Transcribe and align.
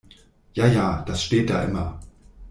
Ja 0.53 0.65
ja, 0.65 1.03
das 1.05 1.23
steht 1.23 1.51
da 1.51 1.61
immer. 1.61 1.99